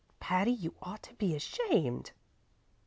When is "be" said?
1.13-1.35